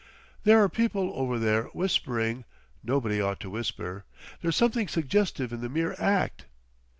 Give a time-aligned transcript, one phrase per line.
[0.45, 2.43] There're people over there whispering!
[2.83, 6.45] Nobody ought to whisper!—There's something suggestive in the mere act!